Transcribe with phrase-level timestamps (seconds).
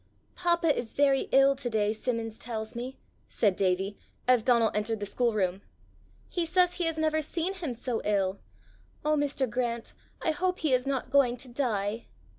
[0.35, 5.05] "Papa is very ill to day, Simmons tells me," said Davie, as Donal entered the
[5.05, 5.61] schoolroom.
[6.27, 8.39] "He says he has never seen him so ill.
[9.05, 9.47] Oh, Mr.
[9.47, 12.07] Grant, I hope he is not going to die!"